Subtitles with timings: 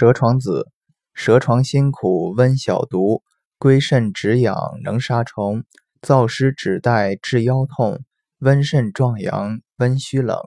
[0.00, 0.68] 蛇床子
[1.12, 3.24] 蛇床辛苦温小毒
[3.58, 5.64] 归肾止痒能杀虫
[6.00, 8.04] 燥湿止带治腰痛
[8.38, 10.38] 温肾壮阳温虚冷。